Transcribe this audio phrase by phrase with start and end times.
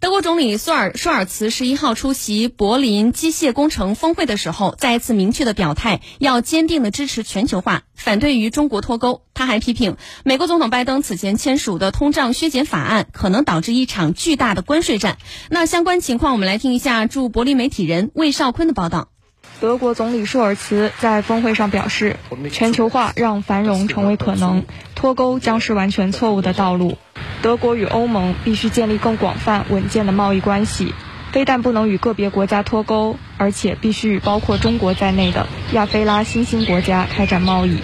[0.00, 9.20] 德国总理舒尔舒尔茨十一号出席柏林机械工程峰会的时候，再一次明确的表态，要坚定的支持全球化，反对与中国脱钩。
[9.34, 15.18] 他还批评美国总统拜登此前签署的通胀削减法案可能导致一场巨大的关税战。
[15.50, 19.08] 那相关情况，我们来听一下驻柏林媒体人魏少坤的报道。
[19.60, 22.16] 德国总理舒尔茨在峰会上表示，
[22.50, 24.64] 全球化让繁荣成为可能，
[24.94, 26.96] 脱钩将是完全错误的道路。
[27.42, 30.94] 德国与欧盟必须建立更广泛、稳健的贸易关系，
[31.32, 37.78] 非但不能与个别国家脱钩，而且必须与包括中国在内的亚非拉新兴国家开展贸易。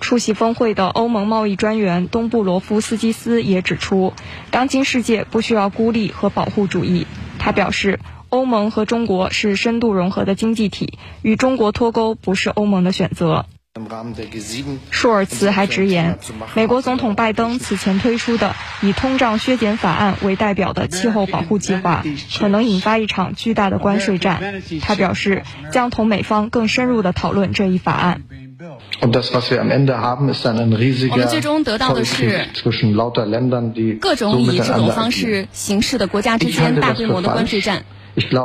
[0.00, 4.12] 出席峰会的欧盟贸易专员东布罗夫斯基斯也指出，
[4.50, 7.06] 当今世界不需要孤立和保护主义。
[7.38, 13.46] 他表示，欧盟和中国是深度融合的经济体，与中国脱钩不是欧盟的选择。
[14.90, 16.18] 舒尔茨还直言，
[16.54, 22.04] 美国总统拜登此前推出的以通胀削减法案为代表的气候保护计划，
[22.38, 24.60] 可能引发一场巨大的关税战。
[24.82, 28.20] 他表示，将同美方更深入地讨论这一法案。
[29.00, 29.22] 我们
[31.28, 32.48] 最终得到的是
[34.00, 37.86] 各种以这种方式行事的国家之间大规模的关税战。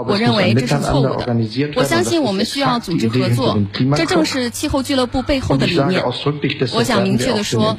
[0.08, 1.36] 我认为这是错误的。
[1.76, 3.60] 我相信我们需要组织合作，
[3.96, 6.02] 这正是气候俱乐部背后的理念。
[6.74, 7.78] 我想明确的说，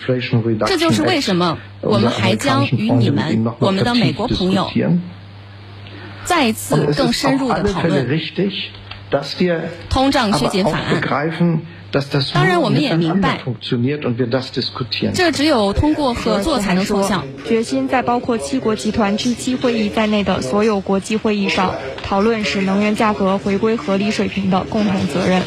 [0.67, 4.71] 这就是为什么我们还将与你们、我们的美国朋友，
[6.25, 8.07] 再一次更深入的讨论
[9.89, 11.03] 通胀削减法案。
[12.35, 13.41] 当然，我们也明白，
[15.15, 17.25] 这只有通过合作才能奏效。
[17.47, 25.43] 决心在包括七国集团 G7 会议在内的所有国际会议上讨论使能源价格回归合理水平的共同责任。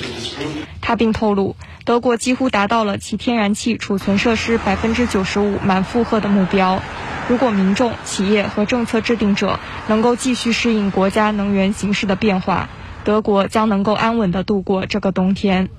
[0.82, 6.82] 他并透露，德国几乎达到了其天然气储存设施百分之九十五满负荷的目标。
[7.30, 12.68] 如果民众、企业和政策制定者能够继续适应国家能源形势的变化，
[13.04, 15.70] 德国将能够安稳地度过这个冬天。